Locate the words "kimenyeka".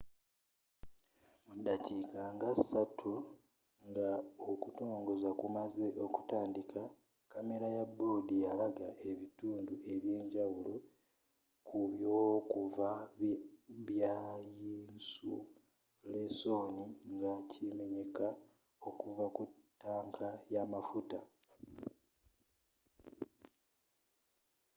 17.51-18.27